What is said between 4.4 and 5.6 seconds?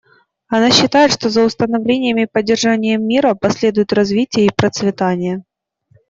и процветание.